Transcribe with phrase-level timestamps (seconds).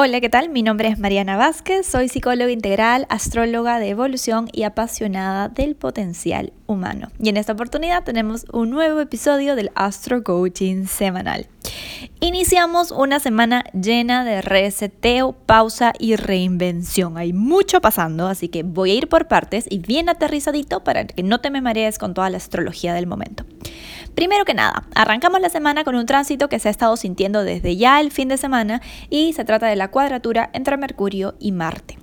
[0.00, 0.48] Hola, ¿qué tal?
[0.48, 6.52] Mi nombre es Mariana Vázquez, soy psicóloga integral, astróloga de evolución y apasionada del potencial
[6.68, 7.08] humano.
[7.18, 11.48] Y en esta oportunidad tenemos un nuevo episodio del Astro Coaching semanal.
[12.20, 17.18] Iniciamos una semana llena de reseteo, pausa y reinvención.
[17.18, 21.24] Hay mucho pasando, así que voy a ir por partes y bien aterrizadito para que
[21.24, 23.44] no te me marees con toda la astrología del momento.
[24.14, 27.76] Primero que nada, arrancamos la semana con un tránsito que se ha estado sintiendo desde
[27.76, 28.80] ya el fin de semana
[29.10, 31.98] y se trata de la cuadratura entre Mercurio y Marte.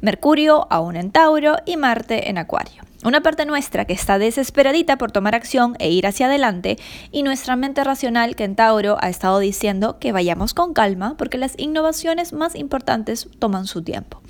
[0.00, 2.82] Mercurio aún en Tauro y Marte en Acuario.
[3.04, 6.78] Una parte nuestra que está desesperadita por tomar acción e ir hacia adelante
[7.10, 11.36] y nuestra mente racional que en Tauro ha estado diciendo que vayamos con calma porque
[11.36, 14.22] las innovaciones más importantes toman su tiempo.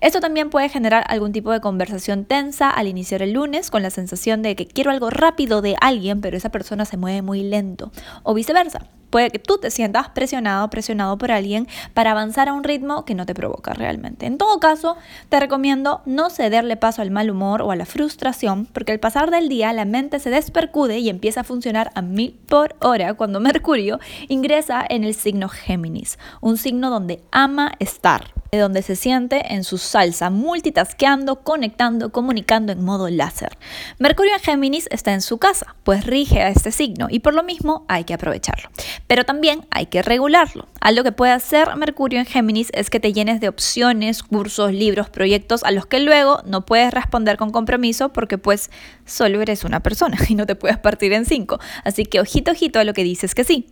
[0.00, 3.90] Esto también puede generar algún tipo de conversación tensa al iniciar el lunes con la
[3.90, 7.92] sensación de que quiero algo rápido de alguien pero esa persona se mueve muy lento
[8.22, 8.88] o viceversa.
[9.14, 13.14] Puede que tú te sientas presionado, presionado por alguien para avanzar a un ritmo que
[13.14, 14.26] no te provoca realmente.
[14.26, 14.96] En todo caso,
[15.28, 19.30] te recomiendo no cederle paso al mal humor o a la frustración, porque al pasar
[19.30, 23.38] del día la mente se despercude y empieza a funcionar a mil por hora cuando
[23.54, 29.64] Mercurio ingresa en el signo Géminis, un signo donde ama estar donde se siente en
[29.64, 33.56] su salsa, multitasqueando, conectando, comunicando en modo láser.
[33.98, 37.42] Mercurio en Géminis está en su casa, pues rige a este signo y por lo
[37.42, 38.70] mismo hay que aprovecharlo.
[39.06, 40.66] Pero también hay que regularlo.
[40.80, 45.08] Algo que puede hacer Mercurio en Géminis es que te llenes de opciones, cursos, libros,
[45.10, 48.70] proyectos a los que luego no puedes responder con compromiso porque pues
[49.04, 51.58] solo eres una persona y no te puedes partir en cinco.
[51.84, 53.66] Así que ojito, ojito a lo que dices que sí.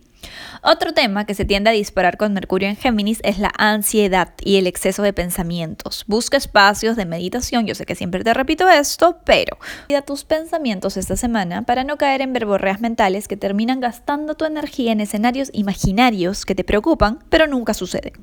[0.61, 4.57] Otro tema que se tiende a disparar con Mercurio en Géminis es la ansiedad y
[4.57, 6.05] el exceso de pensamientos.
[6.07, 9.57] Busca espacios de meditación, yo sé que siempre te repito esto, pero
[9.87, 14.45] cuida tus pensamientos esta semana para no caer en verborreas mentales que terminan gastando tu
[14.45, 18.13] energía en escenarios imaginarios que te preocupan, pero nunca suceden.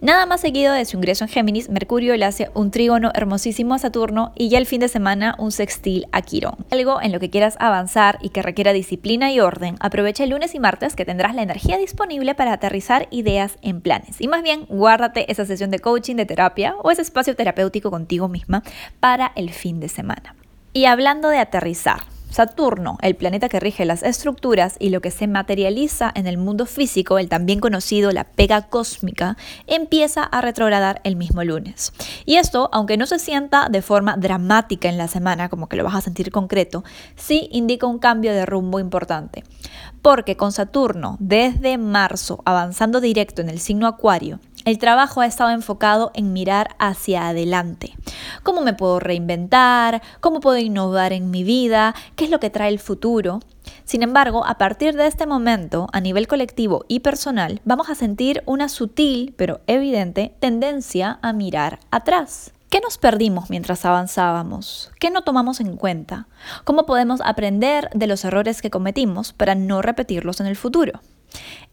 [0.00, 3.78] Nada más seguido de su ingreso en Géminis, Mercurio le hace un trígono hermosísimo a
[3.78, 6.66] Saturno y ya el fin de semana un sextil a Quirón.
[6.70, 10.54] Algo en lo que quieras avanzar y que requiera disciplina y orden, aprovecha el lunes
[10.54, 14.20] y martes que tendrás la energía disponible para aterrizar ideas en planes.
[14.20, 18.28] Y más bien, guárdate esa sesión de coaching, de terapia o ese espacio terapéutico contigo
[18.28, 18.62] misma
[19.00, 20.34] para el fin de semana.
[20.72, 22.02] Y hablando de aterrizar,
[22.36, 26.66] Saturno, el planeta que rige las estructuras y lo que se materializa en el mundo
[26.66, 31.94] físico, el también conocido la pega cósmica, empieza a retrogradar el mismo lunes.
[32.26, 35.84] Y esto, aunque no se sienta de forma dramática en la semana, como que lo
[35.84, 39.42] vas a sentir concreto, sí indica un cambio de rumbo importante.
[40.02, 45.50] Porque con Saturno, desde marzo, avanzando directo en el signo Acuario, el trabajo ha estado
[45.50, 47.94] enfocado en mirar hacia adelante.
[48.42, 50.02] ¿Cómo me puedo reinventar?
[50.20, 51.94] ¿Cómo puedo innovar en mi vida?
[52.16, 53.40] ¿Qué es lo que trae el futuro?
[53.84, 58.42] Sin embargo, a partir de este momento, a nivel colectivo y personal, vamos a sentir
[58.44, 62.52] una sutil pero evidente tendencia a mirar atrás.
[62.68, 64.90] ¿Qué nos perdimos mientras avanzábamos?
[64.98, 66.26] ¿Qué no tomamos en cuenta?
[66.64, 71.00] ¿Cómo podemos aprender de los errores que cometimos para no repetirlos en el futuro?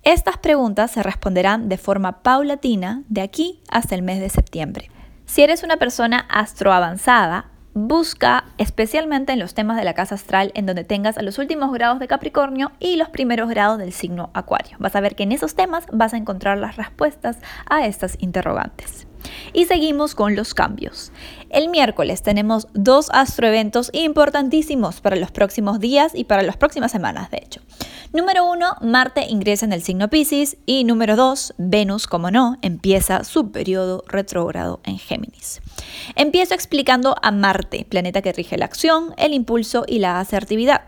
[0.03, 4.90] Estas preguntas se responderán de forma paulatina de aquí hasta el mes de septiembre.
[5.25, 10.66] Si eres una persona astroavanzada, busca especialmente en los temas de la casa astral en
[10.66, 14.78] donde tengas los últimos grados de Capricornio y los primeros grados del signo Acuario.
[14.79, 17.38] Vas a ver que en esos temas vas a encontrar las respuestas
[17.68, 19.07] a estas interrogantes.
[19.54, 21.12] Y seguimos con los cambios.
[21.50, 27.30] El miércoles tenemos dos astroeventos importantísimos para los próximos días y para las próximas semanas,
[27.30, 27.62] de hecho.
[28.12, 33.24] Número uno, Marte ingresa en el signo Pisces y número dos, Venus, como no, empieza
[33.24, 35.62] su periodo retrógrado en Géminis.
[36.16, 40.82] Empiezo explicando a Marte, planeta que rige la acción, el impulso y la asertividad.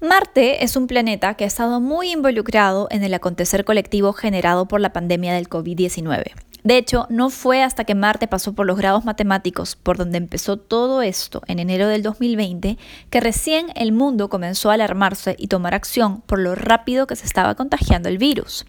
[0.00, 4.80] Marte es un planeta que ha estado muy involucrado en el acontecer colectivo generado por
[4.80, 6.34] la pandemia del COVID-19.
[6.68, 10.58] De hecho, no fue hasta que Marte pasó por los grados matemáticos, por donde empezó
[10.58, 12.76] todo esto en enero del 2020,
[13.08, 17.24] que recién el mundo comenzó a alarmarse y tomar acción por lo rápido que se
[17.24, 18.66] estaba contagiando el virus.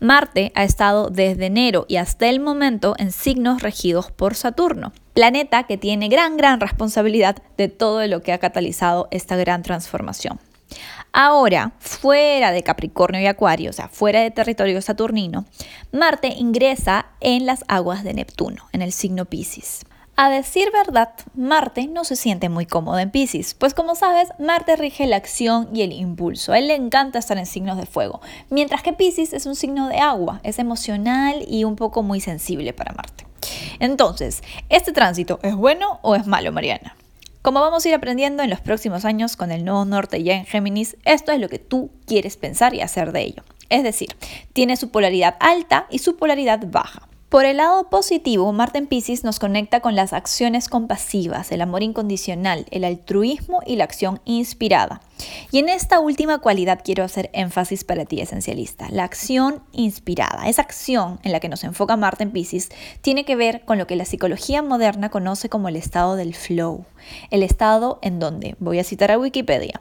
[0.00, 5.64] Marte ha estado desde enero y hasta el momento en signos regidos por Saturno, planeta
[5.64, 10.40] que tiene gran, gran responsabilidad de todo lo que ha catalizado esta gran transformación.
[11.18, 15.46] Ahora, fuera de Capricornio y Acuario, o sea, fuera de territorio saturnino,
[15.90, 19.86] Marte ingresa en las aguas de Neptuno, en el signo Pisces.
[20.16, 24.76] A decir verdad, Marte no se siente muy cómodo en Pisces, pues como sabes, Marte
[24.76, 26.52] rige la acción y el impulso.
[26.52, 28.20] A él le encanta estar en signos de fuego,
[28.50, 32.74] mientras que Pisces es un signo de agua, es emocional y un poco muy sensible
[32.74, 33.26] para Marte.
[33.78, 36.94] Entonces, ¿este tránsito es bueno o es malo, Mariana?
[37.46, 40.46] Como vamos a ir aprendiendo en los próximos años con el nuevo norte ya en
[40.46, 43.44] Géminis, esto es lo que tú quieres pensar y hacer de ello.
[43.68, 44.16] Es decir,
[44.52, 47.08] tiene su polaridad alta y su polaridad baja.
[47.28, 51.82] Por el lado positivo, Marte en Pisces nos conecta con las acciones compasivas, el amor
[51.82, 55.00] incondicional, el altruismo y la acción inspirada.
[55.50, 60.46] Y en esta última cualidad quiero hacer énfasis para ti, esencialista, la acción inspirada.
[60.46, 62.68] Esa acción en la que nos enfoca Marte en Pisces
[63.00, 66.84] tiene que ver con lo que la psicología moderna conoce como el estado del flow,
[67.32, 69.80] el estado en donde, voy a citar a Wikipedia,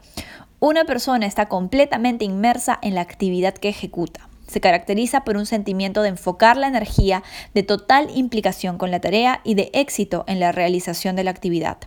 [0.60, 6.02] una persona está completamente inmersa en la actividad que ejecuta se caracteriza por un sentimiento
[6.02, 10.52] de enfocar la energía, de total implicación con la tarea y de éxito en la
[10.52, 11.78] realización de la actividad.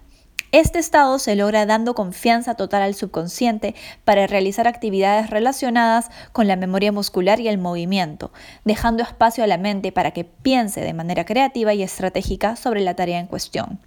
[0.51, 3.75] Este estado se logra dando confianza total al subconsciente
[4.07, 8.33] para realizar actividades relacionadas con la memoria muscular y el movimiento,
[8.65, 12.95] dejando espacio a la mente para que piense de manera creativa y estratégica sobre la
[12.95, 13.79] tarea en cuestión.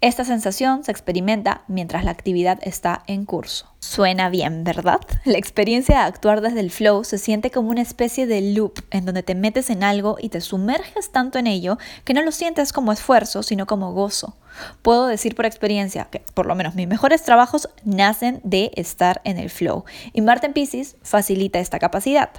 [0.00, 3.72] Esta sensación se experimenta mientras la actividad está en curso.
[3.78, 4.98] Suena bien, ¿verdad?
[5.24, 9.04] La experiencia de actuar desde el flow se siente como una especie de loop en
[9.04, 12.72] donde te metes en algo y te sumerges tanto en ello que no lo sientes
[12.72, 14.34] como esfuerzo, sino como gozo.
[14.82, 19.38] Puedo decir por experiencia que por lo menos mis mejores trabajos nacen de estar en
[19.38, 22.30] el flow y Marte en Pisces facilita esta capacidad.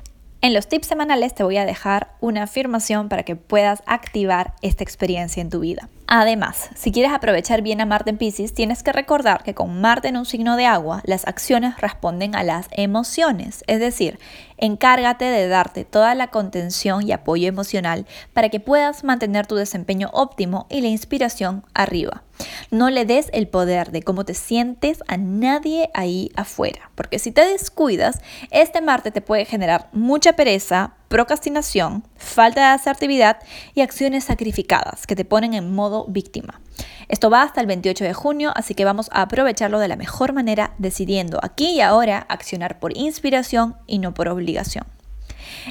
[0.41, 4.83] En los tips semanales te voy a dejar una afirmación para que puedas activar esta
[4.85, 5.89] experiencia en tu vida.
[6.11, 10.07] Además, si quieres aprovechar bien a Marte en Pisces, tienes que recordar que con Marte
[10.07, 13.63] en un signo de agua, las acciones responden a las emociones.
[13.67, 14.17] Es decir,
[14.57, 20.09] encárgate de darte toda la contención y apoyo emocional para que puedas mantener tu desempeño
[20.11, 22.23] óptimo y la inspiración arriba.
[22.71, 27.31] No le des el poder de cómo te sientes a nadie ahí afuera, porque si
[27.31, 28.19] te descuidas,
[28.49, 33.39] este Marte te puede generar mucha pereza, procrastinación, falta de asertividad
[33.73, 36.61] y acciones sacrificadas que te ponen en modo víctima.
[37.09, 40.31] Esto va hasta el 28 de junio, así que vamos a aprovecharlo de la mejor
[40.31, 44.85] manera decidiendo aquí y ahora accionar por inspiración y no por obligación.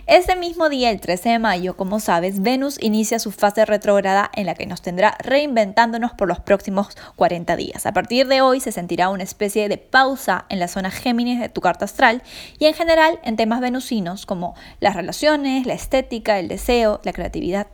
[0.07, 4.47] Ese mismo día, el 13 de mayo, como sabes, Venus inicia su fase retrógrada en
[4.47, 7.87] la que nos tendrá reinventándonos por los próximos 40 días.
[7.87, 11.49] A partir de hoy se sentirá una especie de pausa en la zona Géminis de
[11.49, 12.23] tu carta astral
[12.59, 17.69] y en general en temas venusinos como las relaciones, la estética, el deseo, la creatividad.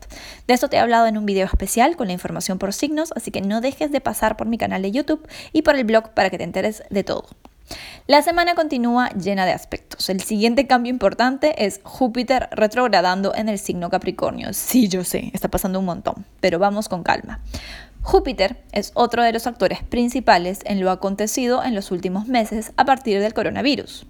[0.47, 3.31] De esto te he hablado en un video especial con la información por signos, así
[3.31, 6.31] que no dejes de pasar por mi canal de YouTube y por el blog para
[6.31, 7.27] que te enteres de todo.
[8.07, 10.11] La semana continúa llena de aspectos.
[10.11, 14.53] El siguiente cambio importante es Júpiter retrogradando en el signo Capricornio.
[14.53, 17.41] Sí, yo sé, está pasando un montón, pero vamos con calma.
[18.05, 22.85] Júpiter es otro de los actores principales en lo acontecido en los últimos meses a
[22.85, 24.05] partir del coronavirus.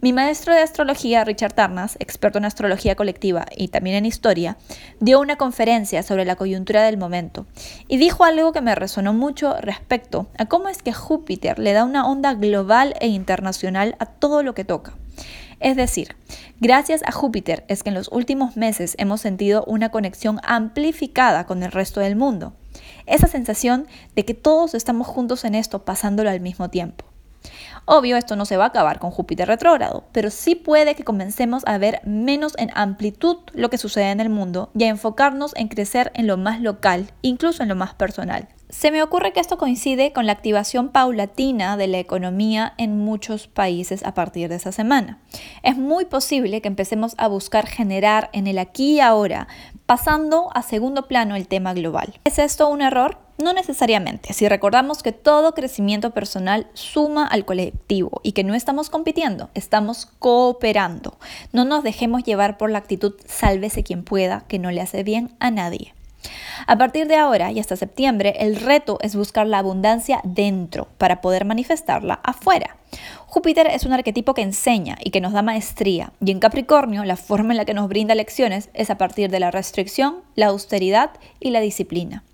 [0.00, 4.56] Mi maestro de astrología, Richard Tarnas, experto en astrología colectiva y también en historia,
[4.98, 7.44] dio una conferencia sobre la coyuntura del momento
[7.86, 11.84] y dijo algo que me resonó mucho respecto a cómo es que Júpiter le da
[11.84, 14.94] una onda global e internacional a todo lo que toca.
[15.60, 16.16] Es decir,
[16.60, 21.62] gracias a Júpiter es que en los últimos meses hemos sentido una conexión amplificada con
[21.62, 22.54] el resto del mundo
[23.06, 27.04] esa sensación de que todos estamos juntos en esto pasándolo al mismo tiempo.
[27.86, 31.62] Obvio, esto no se va a acabar con Júpiter retrógrado, pero sí puede que comencemos
[31.66, 35.68] a ver menos en amplitud lo que sucede en el mundo y a enfocarnos en
[35.68, 38.48] crecer en lo más local, incluso en lo más personal.
[38.76, 43.46] Se me ocurre que esto coincide con la activación paulatina de la economía en muchos
[43.46, 45.20] países a partir de esa semana.
[45.62, 49.46] Es muy posible que empecemos a buscar generar en el aquí y ahora,
[49.86, 52.18] pasando a segundo plano el tema global.
[52.24, 53.16] ¿Es esto un error?
[53.38, 58.90] No necesariamente, si recordamos que todo crecimiento personal suma al colectivo y que no estamos
[58.90, 61.16] compitiendo, estamos cooperando.
[61.52, 65.32] No nos dejemos llevar por la actitud sálvese quien pueda, que no le hace bien
[65.38, 65.94] a nadie.
[66.66, 71.20] A partir de ahora y hasta septiembre, el reto es buscar la abundancia dentro para
[71.20, 72.76] poder manifestarla afuera.
[73.26, 77.16] Júpiter es un arquetipo que enseña y que nos da maestría, y en Capricornio la
[77.16, 81.10] forma en la que nos brinda lecciones es a partir de la restricción, la austeridad
[81.40, 82.24] y la disciplina.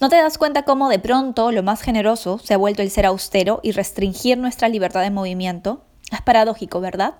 [0.00, 3.06] ¿No te das cuenta cómo de pronto lo más generoso se ha vuelto el ser
[3.06, 5.84] austero y restringir nuestra libertad de movimiento?
[6.12, 7.14] Es paradójico, ¿verdad?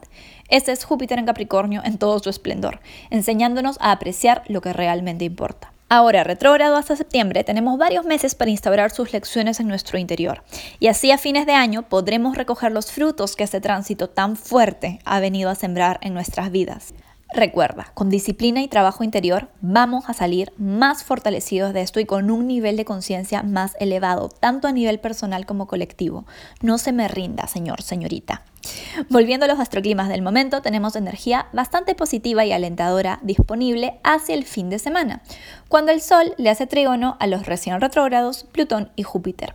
[0.49, 5.25] Este es Júpiter en Capricornio en todo su esplendor, enseñándonos a apreciar lo que realmente
[5.25, 5.73] importa.
[5.91, 10.43] Ahora, retrógrado hasta septiembre, tenemos varios meses para instaurar sus lecciones en nuestro interior.
[10.81, 14.99] Y así a fines de año podremos recoger los frutos que este tránsito tan fuerte
[15.07, 16.93] ha venido a sembrar en nuestras vidas.
[17.35, 22.31] Recuerda, con disciplina y trabajo interior vamos a salir más fortalecidos de esto y con
[22.31, 26.25] un nivel de conciencia más elevado, tanto a nivel personal como colectivo.
[26.63, 28.43] No se me rinda, señor, señorita.
[29.11, 34.45] Volviendo a los astroclimas del momento, tenemos energía bastante positiva y alentadora disponible hacia el
[34.45, 35.23] fin de semana,
[35.69, 39.55] cuando el Sol le hace trígono a los recién retrógrados Plutón y Júpiter.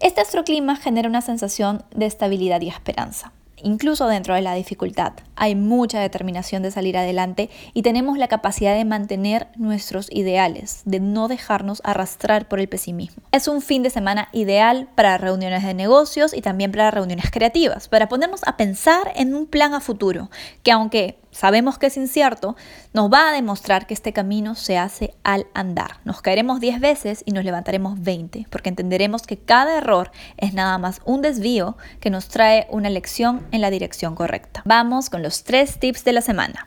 [0.00, 3.32] Este astroclima genera una sensación de estabilidad y esperanza.
[3.62, 5.12] Incluso dentro de la dificultad.
[5.36, 11.00] Hay mucha determinación de salir adelante y tenemos la capacidad de mantener nuestros ideales, de
[11.00, 13.22] no dejarnos arrastrar por el pesimismo.
[13.32, 17.88] Es un fin de semana ideal para reuniones de negocios y también para reuniones creativas,
[17.88, 20.30] para ponernos a pensar en un plan a futuro,
[20.62, 22.56] que aunque sabemos que es incierto,
[22.92, 26.00] nos va a demostrar que este camino se hace al andar.
[26.04, 30.78] Nos caeremos 10 veces y nos levantaremos 20, porque entenderemos que cada error es nada
[30.78, 34.62] más un desvío que nos trae una lección en la dirección correcta.
[34.64, 36.66] Vamos con los tres tips de la semana.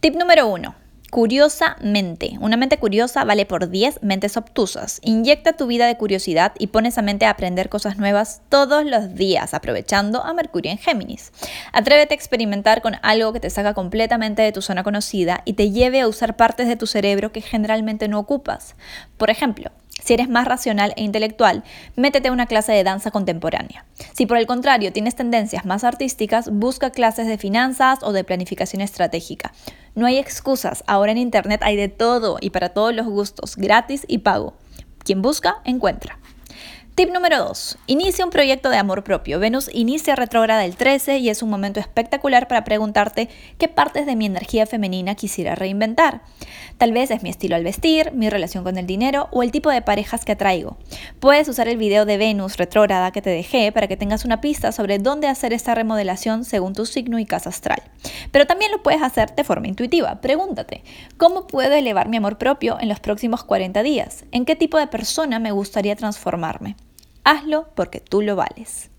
[0.00, 0.81] Tip número 1.
[1.12, 2.38] Curiosamente.
[2.40, 4.98] Una mente curiosa vale por 10 mentes obtusas.
[5.02, 9.14] Inyecta tu vida de curiosidad y pone esa mente a aprender cosas nuevas todos los
[9.14, 11.30] días, aprovechando a Mercurio en Géminis.
[11.74, 15.70] Atrévete a experimentar con algo que te saca completamente de tu zona conocida y te
[15.70, 18.74] lleve a usar partes de tu cerebro que generalmente no ocupas.
[19.18, 19.70] Por ejemplo,
[20.04, 21.64] si eres más racional e intelectual,
[21.96, 23.84] métete a una clase de danza contemporánea.
[24.12, 28.82] Si por el contrario tienes tendencias más artísticas, busca clases de finanzas o de planificación
[28.82, 29.52] estratégica.
[29.94, 34.04] No hay excusas, ahora en Internet hay de todo y para todos los gustos, gratis
[34.08, 34.54] y pago.
[35.04, 36.18] Quien busca, encuentra.
[36.94, 37.78] Tip número 2.
[37.86, 39.40] Inicia un proyecto de amor propio.
[39.40, 44.14] Venus inicia retrógrada el 13 y es un momento espectacular para preguntarte qué partes de
[44.14, 46.20] mi energía femenina quisiera reinventar.
[46.76, 49.70] Tal vez es mi estilo al vestir, mi relación con el dinero o el tipo
[49.70, 50.76] de parejas que atraigo.
[51.18, 54.70] Puedes usar el video de Venus retrógrada que te dejé para que tengas una pista
[54.70, 57.82] sobre dónde hacer esta remodelación según tu signo y casa astral.
[58.32, 60.20] Pero también lo puedes hacer de forma intuitiva.
[60.20, 60.84] Pregúntate,
[61.16, 64.26] ¿cómo puedo elevar mi amor propio en los próximos 40 días?
[64.30, 66.76] ¿En qué tipo de persona me gustaría transformarme?
[67.24, 68.90] Hazlo porque tú lo vales.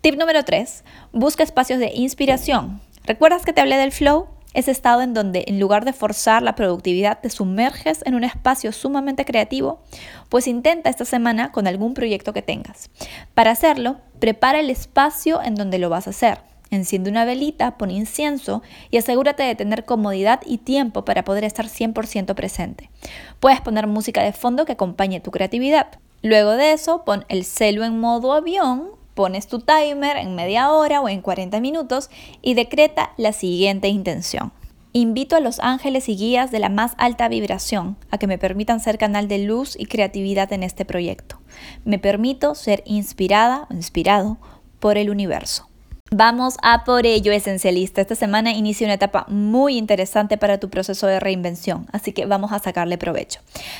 [0.00, 0.84] Tip número 3.
[1.12, 2.80] Busca espacios de inspiración.
[3.04, 4.28] ¿Recuerdas que te hablé del flow?
[4.52, 8.72] Ese estado en donde en lugar de forzar la productividad te sumerges en un espacio
[8.72, 9.80] sumamente creativo,
[10.28, 12.90] pues intenta esta semana con algún proyecto que tengas.
[13.34, 16.40] Para hacerlo, prepara el espacio en donde lo vas a hacer.
[16.70, 21.66] Enciende una velita, pon incienso y asegúrate de tener comodidad y tiempo para poder estar
[21.66, 22.90] 100% presente.
[23.38, 25.98] Puedes poner música de fondo que acompañe tu creatividad.
[26.22, 31.00] Luego de eso, pon el celo en modo avión, pones tu timer en media hora
[31.00, 32.10] o en 40 minutos
[32.42, 34.52] y decreta la siguiente intención.
[34.92, 38.80] Invito a los ángeles y guías de la más alta vibración a que me permitan
[38.80, 41.40] ser canal de luz y creatividad en este proyecto.
[41.84, 44.38] Me permito ser inspirada o inspirado
[44.78, 45.69] por el universo.
[46.12, 48.00] Vamos a por ello, esencialista.
[48.00, 52.50] Esta semana inicia una etapa muy interesante para tu proceso de reinvención, así que vamos
[52.50, 53.38] a sacarle provecho.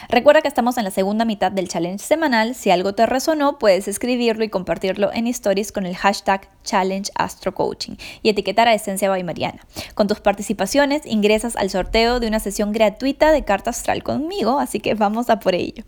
[0.08, 2.54] Recuerda que estamos en la segunda mitad del challenge semanal.
[2.54, 7.52] Si algo te resonó, puedes escribirlo y compartirlo en stories con el hashtag Challenge Astro
[7.52, 9.66] Coaching y etiquetar a Esencia by Mariana.
[9.96, 14.78] Con tus participaciones ingresas al sorteo de una sesión gratuita de carta astral conmigo, así
[14.78, 15.82] que vamos a por ello.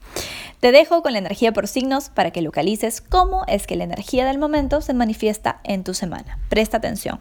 [0.59, 4.27] Te dejo con la energía por signos para que localices cómo es que la energía
[4.27, 6.32] del momento se manifiesta en tu semana.
[6.49, 7.21] Presta atención.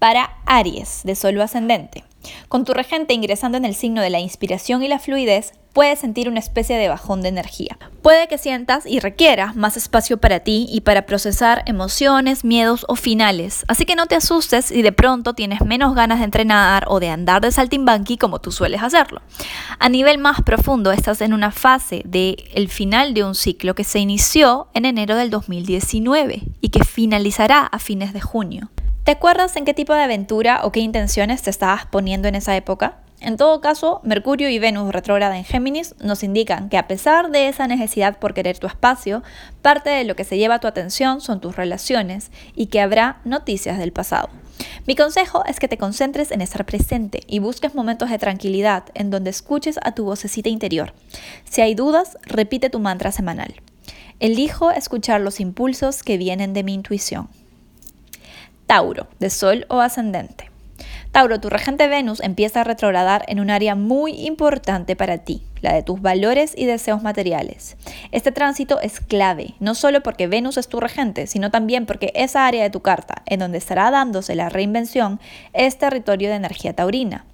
[0.00, 2.04] Para Aries, de Sol ascendente.
[2.48, 6.26] Con tu regente ingresando en el signo de la inspiración y la fluidez, puedes sentir
[6.30, 7.78] una especie de bajón de energía.
[8.00, 12.96] Puede que sientas y requieras más espacio para ti y para procesar emociones, miedos o
[12.96, 13.66] finales.
[13.68, 17.10] Así que no te asustes si de pronto tienes menos ganas de entrenar o de
[17.10, 19.20] andar de saltimbanqui como tú sueles hacerlo.
[19.78, 23.84] A nivel más profundo, estás en una fase de el final de un ciclo que
[23.84, 28.70] se inició en enero del 2019 y que finalizará a fines de junio.
[29.04, 32.54] ¿Te acuerdas en qué tipo de aventura o qué intenciones te estabas poniendo en esa
[32.54, 32.98] época?
[33.20, 37.48] En todo caso, Mercurio y Venus retrógrada en Géminis nos indican que a pesar de
[37.48, 39.22] esa necesidad por querer tu espacio,
[39.62, 43.78] parte de lo que se lleva tu atención son tus relaciones y que habrá noticias
[43.78, 44.28] del pasado.
[44.86, 49.08] Mi consejo es que te concentres en estar presente y busques momentos de tranquilidad en
[49.08, 50.92] donde escuches a tu vocecita interior.
[51.44, 53.54] Si hay dudas, repite tu mantra semanal.
[54.18, 57.28] Elijo escuchar los impulsos que vienen de mi intuición.
[58.70, 60.48] Tauro, de Sol o ascendente.
[61.10, 65.74] Tauro, tu regente Venus empieza a retrogradar en un área muy importante para ti, la
[65.74, 67.76] de tus valores y deseos materiales.
[68.12, 72.46] Este tránsito es clave, no solo porque Venus es tu regente, sino también porque esa
[72.46, 75.18] área de tu carta, en donde estará dándose la reinvención,
[75.52, 77.24] es territorio de energía taurina.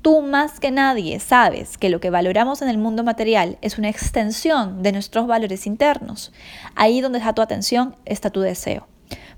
[0.00, 3.88] Tú más que nadie sabes que lo que valoramos en el mundo material es una
[3.88, 6.32] extensión de nuestros valores internos.
[6.76, 8.86] Ahí donde está tu atención está tu deseo.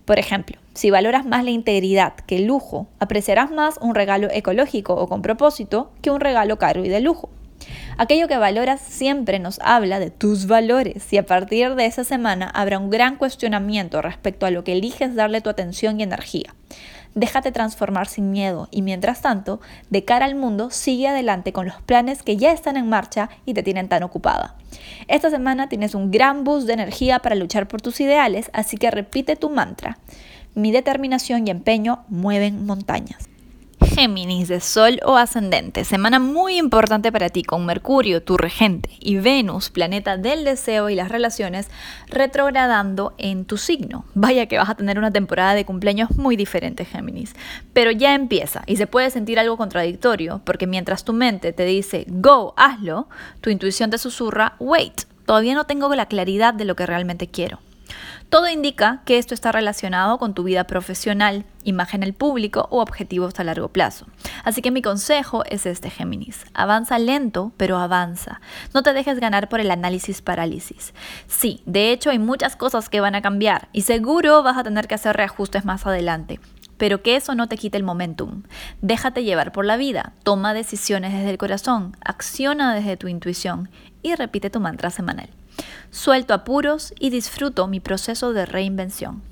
[0.06, 4.94] Por ejemplo, si valoras más la integridad que el lujo, apreciarás más un regalo ecológico
[4.94, 7.28] o con propósito que un regalo caro y de lujo.
[7.98, 12.48] Aquello que valoras siempre nos habla de tus valores y a partir de esa semana
[12.50, 16.54] habrá un gran cuestionamiento respecto a lo que eliges darle tu atención y energía.
[17.16, 19.58] Déjate transformar sin miedo y mientras tanto,
[19.88, 23.54] de cara al mundo, sigue adelante con los planes que ya están en marcha y
[23.54, 24.54] te tienen tan ocupada.
[25.08, 28.90] Esta semana tienes un gran boost de energía para luchar por tus ideales, así que
[28.90, 29.96] repite tu mantra.
[30.54, 33.30] Mi determinación y empeño mueven montañas.
[33.86, 39.16] Géminis de Sol o ascendente, semana muy importante para ti con Mercurio, tu regente, y
[39.16, 41.68] Venus, planeta del deseo y las relaciones,
[42.08, 44.04] retrogradando en tu signo.
[44.14, 47.34] Vaya que vas a tener una temporada de cumpleaños muy diferente, Géminis.
[47.72, 52.04] Pero ya empieza y se puede sentir algo contradictorio porque mientras tu mente te dice
[52.08, 53.08] go, hazlo,
[53.40, 57.60] tu intuición te susurra wait, todavía no tengo la claridad de lo que realmente quiero.
[58.28, 63.38] Todo indica que esto está relacionado con tu vida profesional, imagen al público o objetivos
[63.38, 64.06] a largo plazo.
[64.44, 66.44] Así que mi consejo es este, Géminis.
[66.52, 68.40] Avanza lento, pero avanza.
[68.74, 70.92] No te dejes ganar por el análisis parálisis.
[71.28, 74.88] Sí, de hecho hay muchas cosas que van a cambiar y seguro vas a tener
[74.88, 76.40] que hacer reajustes más adelante
[76.78, 78.42] pero que eso no te quite el momentum.
[78.82, 83.70] Déjate llevar por la vida, toma decisiones desde el corazón, acciona desde tu intuición
[84.02, 85.30] y repite tu mantra semanal
[85.90, 89.22] suelto apuros y disfruto mi proceso de reinvención.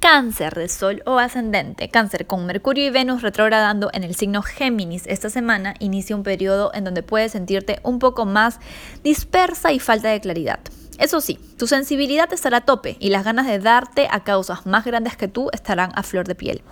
[0.00, 1.90] Cáncer de Sol o ascendente.
[1.90, 6.70] Cáncer con Mercurio y Venus retrogradando en el signo Géminis esta semana inicia un periodo
[6.72, 8.60] en donde puedes sentirte un poco más
[9.04, 10.60] dispersa y falta de claridad.
[11.00, 14.84] Eso sí, tu sensibilidad estará a tope y las ganas de darte a causas más
[14.84, 16.62] grandes que tú estarán a flor de piel.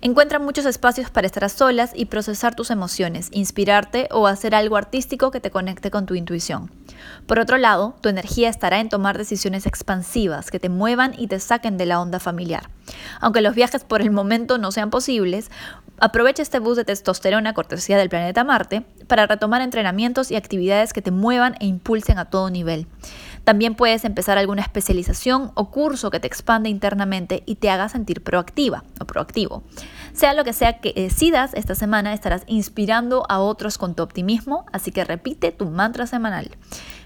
[0.00, 4.78] Encuentra muchos espacios para estar a solas y procesar tus emociones, inspirarte o hacer algo
[4.78, 6.70] artístico que te conecte con tu intuición.
[7.26, 11.38] Por otro lado, tu energía estará en tomar decisiones expansivas que te muevan y te
[11.38, 12.70] saquen de la onda familiar.
[13.20, 15.50] Aunque los viajes por el momento no sean posibles,
[15.98, 21.02] aprovecha este bus de testosterona cortesía del planeta Marte para retomar entrenamientos y actividades que
[21.02, 22.86] te muevan e impulsen a todo nivel.
[23.44, 28.22] También puedes empezar alguna especialización o curso que te expande internamente y te haga sentir
[28.22, 29.62] proactiva o proactivo.
[30.12, 34.66] Sea lo que sea que decidas, esta semana estarás inspirando a otros con tu optimismo,
[34.72, 36.50] así que repite tu mantra semanal.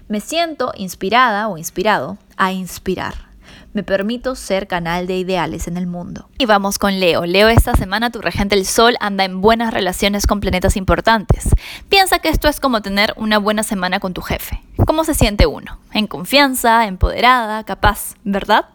[0.07, 3.29] Me siento inspirada o inspirado a inspirar
[3.73, 6.29] me permito ser canal de ideales en el mundo.
[6.37, 7.25] Y vamos con Leo.
[7.25, 11.49] Leo, esta semana tu regente el Sol anda en buenas relaciones con planetas importantes.
[11.87, 14.61] Piensa que esto es como tener una buena semana con tu jefe.
[14.85, 15.77] ¿Cómo se siente uno?
[15.91, 18.65] En confianza, empoderada, capaz, ¿verdad?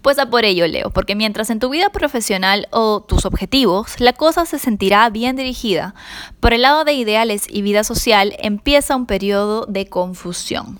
[0.00, 4.14] Pues a por ello, Leo, porque mientras en tu vida profesional o tus objetivos la
[4.14, 5.94] cosa se sentirá bien dirigida,
[6.40, 10.78] por el lado de ideales y vida social empieza un periodo de confusión.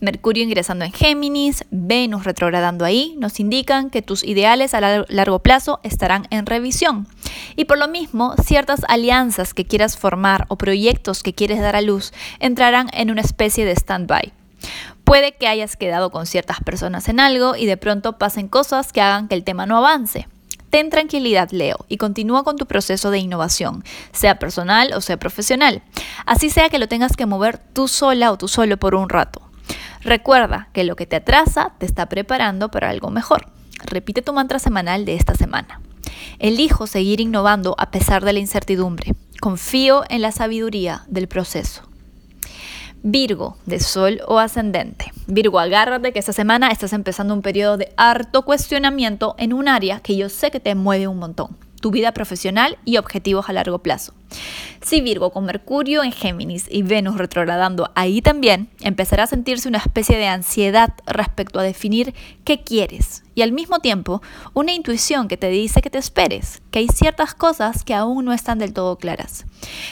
[0.00, 5.80] Mercurio ingresando en Géminis, Venus retrogradando ahí, nos indican que tus ideales a largo plazo
[5.82, 7.06] estarán en revisión.
[7.56, 11.80] Y por lo mismo, ciertas alianzas que quieras formar o proyectos que quieres dar a
[11.80, 14.37] luz entrarán en una especie de stand-by.
[15.04, 19.00] Puede que hayas quedado con ciertas personas en algo y de pronto pasen cosas que
[19.00, 20.28] hagan que el tema no avance.
[20.70, 25.82] Ten tranquilidad, Leo, y continúa con tu proceso de innovación, sea personal o sea profesional.
[26.26, 29.40] Así sea que lo tengas que mover tú sola o tú solo por un rato.
[30.02, 33.46] Recuerda que lo que te atrasa te está preparando para algo mejor.
[33.84, 35.80] Repite tu mantra semanal de esta semana.
[36.38, 39.14] Elijo seguir innovando a pesar de la incertidumbre.
[39.40, 41.87] Confío en la sabiduría del proceso.
[43.02, 45.12] Virgo, de Sol o ascendente.
[45.26, 50.00] Virgo, agárrate que esta semana estás empezando un periodo de harto cuestionamiento en un área
[50.00, 53.78] que yo sé que te mueve un montón, tu vida profesional y objetivos a largo
[53.78, 54.14] plazo.
[54.80, 59.78] Si Virgo con Mercurio en Géminis y Venus retrogradando ahí también, empezará a sentirse una
[59.78, 62.14] especie de ansiedad respecto a definir
[62.44, 64.20] qué quieres y al mismo tiempo
[64.52, 68.32] una intuición que te dice que te esperes, que hay ciertas cosas que aún no
[68.32, 69.46] están del todo claras.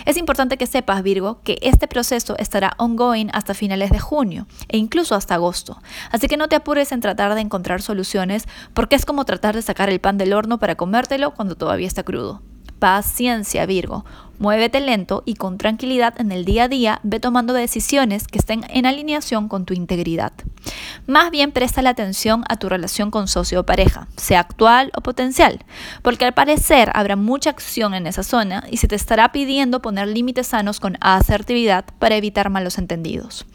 [0.05, 4.79] Es importante que sepas, Virgo, que este proceso estará ongoing hasta finales de junio e
[4.79, 9.05] incluso hasta agosto, así que no te apures en tratar de encontrar soluciones porque es
[9.05, 12.43] como tratar de sacar el pan del horno para comértelo cuando todavía está crudo.
[12.79, 14.05] Paciencia, Virgo.
[14.39, 18.65] Muévete lento y con tranquilidad en el día a día, ve tomando decisiones que estén
[18.69, 20.33] en alineación con tu integridad.
[21.07, 25.01] Más bien presta la atención a tu relación con socio o pareja, sea actual o
[25.01, 25.65] potencial,
[26.03, 30.09] porque al parecer habrá mucha acción en esa zona y se te estará pidiendo poner
[30.09, 33.47] límites sanos con asertividad para evitar malos entendidos.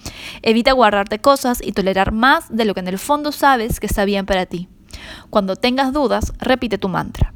[0.42, 4.04] Evita guardarte cosas y tolerar más de lo que en el fondo sabes que está
[4.06, 4.68] bien para ti.
[5.30, 7.34] Cuando tengas dudas, repite tu mantra.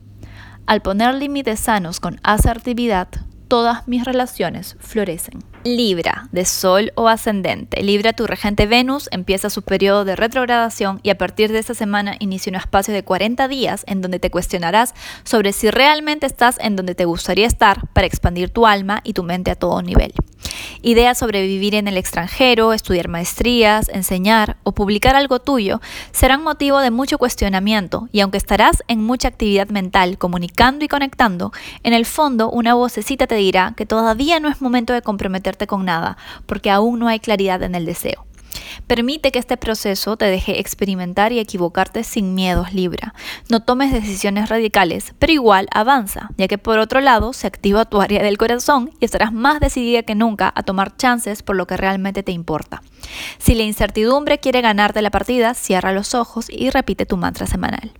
[0.67, 3.07] Al poner límites sanos con asertividad,
[3.47, 5.43] todas mis relaciones florecen.
[5.63, 7.83] Libra, de Sol o ascendente.
[7.83, 12.15] Libra, tu regente Venus, empieza su periodo de retrogradación y a partir de esta semana
[12.19, 16.75] inicia un espacio de 40 días en donde te cuestionarás sobre si realmente estás en
[16.75, 20.13] donde te gustaría estar para expandir tu alma y tu mente a todo nivel.
[20.81, 25.81] Ideas sobre vivir en el extranjero, estudiar maestrías, enseñar o publicar algo tuyo
[26.11, 31.51] serán motivo de mucho cuestionamiento y aunque estarás en mucha actividad mental comunicando y conectando,
[31.83, 35.85] en el fondo una vocecita te dirá que todavía no es momento de comprometerte con
[35.85, 38.25] nada porque aún no hay claridad en el deseo.
[38.87, 43.13] Permite que este proceso te deje experimentar y equivocarte sin miedos Libra.
[43.49, 48.01] No tomes decisiones radicales, pero igual avanza, ya que por otro lado se activa tu
[48.01, 51.77] área del corazón y estarás más decidida que nunca a tomar chances por lo que
[51.77, 52.81] realmente te importa.
[53.37, 57.91] Si la incertidumbre quiere ganarte la partida, cierra los ojos y repite tu mantra semanal.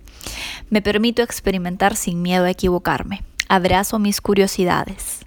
[0.70, 3.22] Me permito experimentar sin miedo a equivocarme.
[3.48, 5.20] Abrazo mis curiosidades.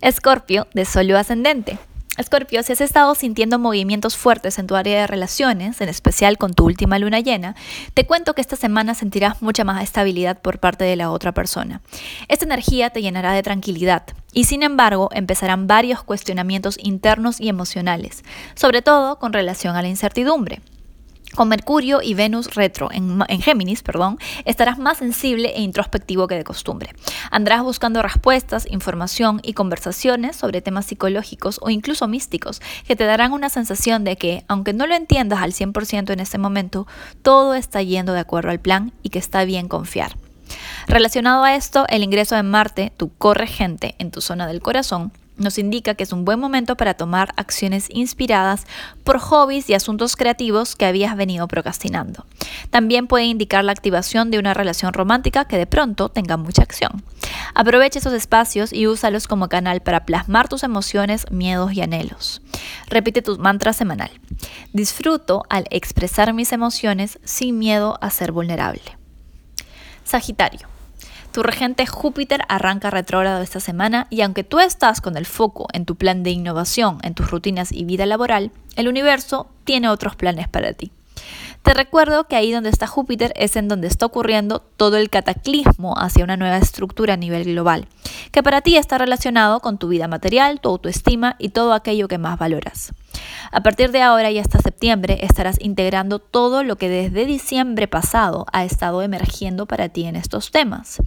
[0.00, 1.78] Escorpio de Sol ascendente.
[2.18, 6.52] Escorpio, si has estado sintiendo movimientos fuertes en tu área de relaciones, en especial con
[6.52, 7.54] tu última luna llena,
[7.94, 11.80] te cuento que esta semana sentirás mucha más estabilidad por parte de la otra persona.
[12.26, 14.02] Esta energía te llenará de tranquilidad
[14.32, 18.24] y sin embargo empezarán varios cuestionamientos internos y emocionales,
[18.56, 20.60] sobre todo con relación a la incertidumbre.
[21.34, 26.44] Con Mercurio y Venus retro en, Géminis, perdón, estarás más sensible e introspectivo que de
[26.44, 26.94] costumbre.
[27.30, 33.32] Andarás buscando respuestas, información y conversaciones sobre temas psicológicos o incluso místicos que te darán
[33.32, 36.86] una sensación de que, aunque no lo entiendas al 100% en este momento,
[37.22, 40.16] todo está yendo de acuerdo al plan y que está bien confiar.
[40.86, 45.58] Relacionado a esto, el ingreso de Marte, tu corregente en tu zona del corazón, nos
[45.58, 48.66] indica que es un buen momento para tomar acciones inspiradas
[49.04, 52.26] por hobbies y asuntos creativos que habías venido procrastinando.
[52.70, 57.02] También puede indicar la activación de una relación romántica que de pronto tenga mucha acción.
[57.54, 62.42] Aprovecha esos espacios y úsalos como canal para plasmar tus emociones, miedos y anhelos.
[62.88, 64.10] Repite tu mantra semanal.
[64.72, 68.98] Disfruto al expresar mis emociones sin miedo a ser vulnerable.
[70.04, 70.77] Sagitario.
[71.32, 75.84] Tu regente Júpiter arranca retrógrado esta semana y aunque tú estás con el foco en
[75.84, 80.48] tu plan de innovación, en tus rutinas y vida laboral, el universo tiene otros planes
[80.48, 80.90] para ti.
[81.62, 85.98] Te recuerdo que ahí donde está Júpiter es en donde está ocurriendo todo el cataclismo
[85.98, 87.88] hacia una nueva estructura a nivel global,
[88.32, 92.18] que para ti está relacionado con tu vida material, tu autoestima y todo aquello que
[92.18, 92.92] más valoras.
[93.50, 98.46] A partir de ahora y hasta septiembre estarás integrando todo lo que desde diciembre pasado
[98.52, 101.00] ha estado emergiendo para ti en estos temas.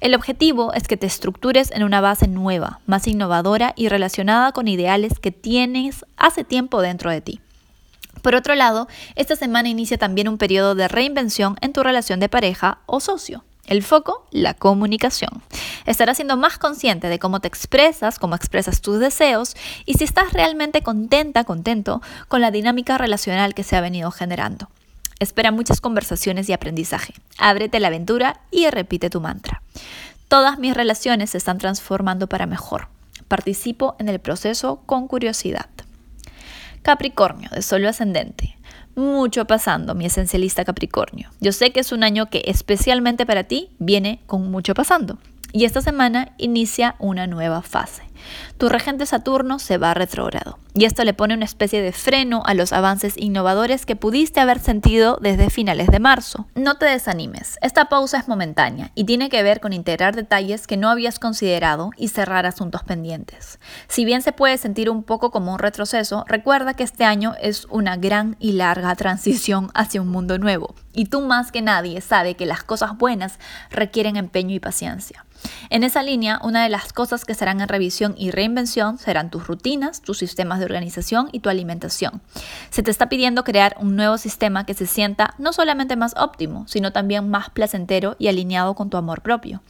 [0.00, 4.68] El objetivo es que te estructures en una base nueva, más innovadora y relacionada con
[4.68, 7.40] ideales que tienes hace tiempo dentro de ti.
[8.22, 12.28] Por otro lado, esta semana inicia también un periodo de reinvención en tu relación de
[12.28, 13.44] pareja o socio.
[13.68, 15.42] El foco, la comunicación.
[15.84, 20.32] Estarás siendo más consciente de cómo te expresas, cómo expresas tus deseos y si estás
[20.32, 24.70] realmente contenta, contento con la dinámica relacional que se ha venido generando.
[25.20, 27.12] Espera muchas conversaciones y aprendizaje.
[27.36, 29.60] Ábrete la aventura y repite tu mantra.
[30.28, 32.88] Todas mis relaciones se están transformando para mejor.
[33.28, 35.68] Participo en el proceso con curiosidad.
[36.80, 38.57] Capricornio, de solo ascendente
[38.98, 41.30] mucho pasando, mi esencialista Capricornio.
[41.40, 45.18] Yo sé que es un año que especialmente para ti viene con mucho pasando.
[45.52, 48.02] Y esta semana inicia una nueva fase.
[48.58, 52.54] Tu regente Saturno se va retrógrado y esto le pone una especie de freno a
[52.54, 56.46] los avances innovadores que pudiste haber sentido desde finales de marzo.
[56.54, 60.76] No te desanimes, esta pausa es momentánea y tiene que ver con integrar detalles que
[60.76, 63.58] no habías considerado y cerrar asuntos pendientes.
[63.88, 67.66] Si bien se puede sentir un poco como un retroceso, recuerda que este año es
[67.70, 72.36] una gran y larga transición hacia un mundo nuevo y tú más que nadie sabe
[72.36, 75.24] que las cosas buenas requieren empeño y paciencia.
[75.70, 79.46] En esa línea, una de las cosas que serán en revisión y reinvención serán tus
[79.46, 82.22] rutinas, tus sistemas de organización y tu alimentación.
[82.70, 86.66] Se te está pidiendo crear un nuevo sistema que se sienta no solamente más óptimo,
[86.68, 89.62] sino también más placentero y alineado con tu amor propio.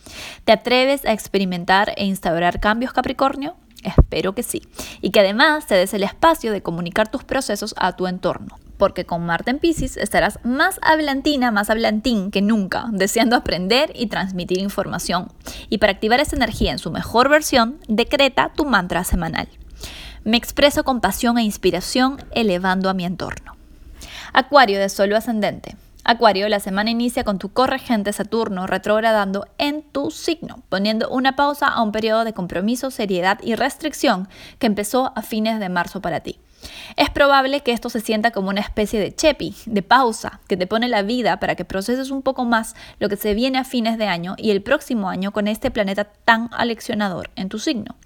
[0.44, 3.56] ¿Te atreves a experimentar e instaurar cambios, Capricornio?
[3.82, 4.62] Espero que sí.
[5.00, 9.04] Y que además te des el espacio de comunicar tus procesos a tu entorno porque
[9.04, 14.58] con Marte en Pisces estarás más hablantina, más hablantín que nunca, deseando aprender y transmitir
[14.58, 15.28] información.
[15.68, 19.48] Y para activar esa energía en su mejor versión, decreta tu mantra semanal.
[20.24, 23.56] Me expreso con pasión e inspiración, elevando a mi entorno.
[24.32, 25.76] Acuario de Solo Ascendente.
[26.04, 31.68] Acuario, la semana inicia con tu corregente Saturno retrogradando en tu signo, poniendo una pausa
[31.68, 36.20] a un periodo de compromiso, seriedad y restricción que empezó a fines de marzo para
[36.20, 36.38] ti.
[36.96, 40.66] Es probable que esto se sienta como una especie de chepi, de pausa, que te
[40.66, 43.98] pone la vida para que proceses un poco más lo que se viene a fines
[43.98, 47.96] de año y el próximo año con este planeta tan aleccionador en tu signo.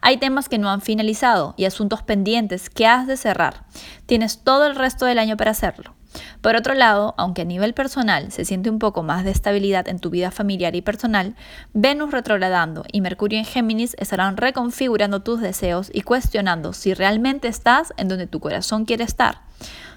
[0.00, 3.64] Hay temas que no han finalizado y asuntos pendientes que has de cerrar.
[4.06, 5.94] Tienes todo el resto del año para hacerlo.
[6.40, 9.98] Por otro lado, aunque a nivel personal se siente un poco más de estabilidad en
[9.98, 11.34] tu vida familiar y personal,
[11.72, 17.92] Venus retrogradando y Mercurio en Géminis estarán reconfigurando tus deseos y cuestionando si realmente estás
[17.96, 19.42] en donde tu corazón quiere estar.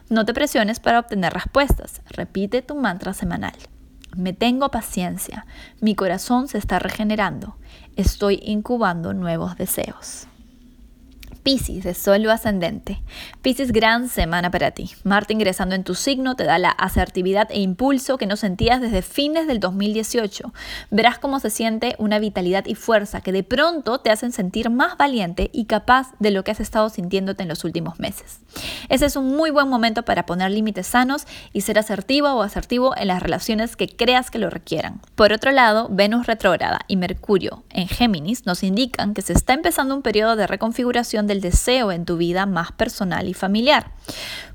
[0.09, 2.01] No te presiones para obtener respuestas.
[2.09, 3.53] Repite tu mantra semanal.
[4.15, 5.45] Me tengo paciencia.
[5.79, 7.55] Mi corazón se está regenerando.
[7.95, 10.27] Estoy incubando nuevos deseos.
[11.43, 13.01] Piscis de Sol ascendente.
[13.41, 14.91] Piscis, gran semana para ti.
[15.03, 19.01] Marte ingresando en tu signo te da la asertividad e impulso que no sentías desde
[19.01, 20.53] fines del 2018.
[20.89, 24.95] Verás cómo se siente una vitalidad y fuerza que de pronto te hacen sentir más
[24.95, 28.39] valiente y capaz de lo que has estado sintiéndote en los últimos meses.
[28.87, 32.95] Ese es un muy buen momento para poner límites sanos y ser asertivo o asertivo
[32.95, 35.01] en las relaciones que creas que lo requieran.
[35.15, 39.93] Por otro lado, Venus retrógrada y Mercurio en Géminis nos indican que se está empezando
[39.93, 43.91] un periodo de reconfiguración de el deseo en tu vida más personal y familiar.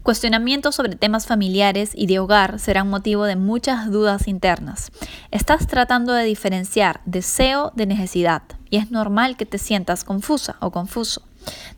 [0.03, 4.91] Cuestionamientos sobre temas familiares y de hogar serán motivo de muchas dudas internas.
[5.31, 10.71] Estás tratando de diferenciar deseo de necesidad y es normal que te sientas confusa o
[10.71, 11.23] confuso.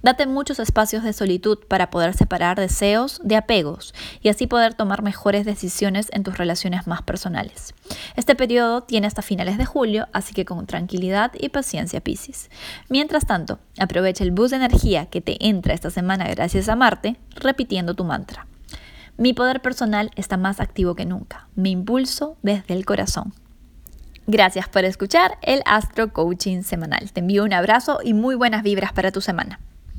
[0.03, 5.03] Date muchos espacios de solitud para poder separar deseos de apegos y así poder tomar
[5.03, 7.75] mejores decisiones en tus relaciones más personales.
[8.17, 12.51] Este periodo tiene hasta finales de julio, así que con tranquilidad y paciencia Piscis.
[12.89, 17.17] Mientras tanto, aprovecha el bus de energía que te entra esta semana gracias a Marte,
[17.37, 18.47] repitiendo tu mantra.
[19.17, 21.49] Mi poder personal está más activo que nunca.
[21.55, 23.35] Me impulso desde el corazón.
[24.33, 27.11] Gracias por escuchar el Astro Coaching semanal.
[27.11, 29.59] Te envío un abrazo y muy buenas vibras para tu semana.